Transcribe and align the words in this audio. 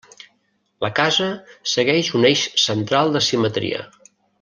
La 0.85 0.89
casa 1.01 1.27
segueix 1.75 2.11
un 2.21 2.27
eix 2.33 2.49
central 2.67 3.17
de 3.19 3.23
simetria. 3.31 3.89